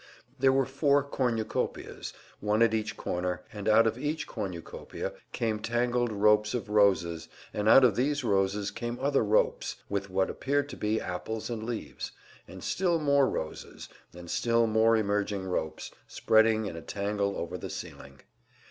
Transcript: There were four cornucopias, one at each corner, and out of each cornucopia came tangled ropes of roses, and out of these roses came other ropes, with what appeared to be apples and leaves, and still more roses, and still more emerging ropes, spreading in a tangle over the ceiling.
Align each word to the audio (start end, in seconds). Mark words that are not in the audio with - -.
There 0.39 0.51
were 0.51 0.65
four 0.65 1.03
cornucopias, 1.03 2.11
one 2.39 2.63
at 2.63 2.73
each 2.73 2.97
corner, 2.97 3.43
and 3.53 3.69
out 3.69 3.85
of 3.85 3.99
each 3.99 4.25
cornucopia 4.25 5.13
came 5.31 5.59
tangled 5.59 6.11
ropes 6.11 6.55
of 6.55 6.69
roses, 6.69 7.29
and 7.53 7.69
out 7.69 7.83
of 7.83 7.95
these 7.95 8.23
roses 8.23 8.71
came 8.71 8.97
other 8.99 9.23
ropes, 9.23 9.75
with 9.89 10.09
what 10.09 10.31
appeared 10.31 10.69
to 10.69 10.75
be 10.75 10.99
apples 10.99 11.51
and 11.51 11.61
leaves, 11.65 12.13
and 12.47 12.63
still 12.63 12.97
more 12.99 13.29
roses, 13.29 13.89
and 14.15 14.31
still 14.31 14.65
more 14.65 14.97
emerging 14.97 15.45
ropes, 15.45 15.91
spreading 16.07 16.65
in 16.65 16.75
a 16.75 16.81
tangle 16.81 17.37
over 17.37 17.55
the 17.55 17.69
ceiling. 17.69 18.21